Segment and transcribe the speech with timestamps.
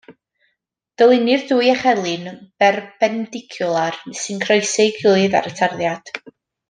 [1.01, 2.25] Dylunnir dwy echelin
[2.63, 6.13] berpendicwlar sy'n croesi ei gilydd ar y tarddiad.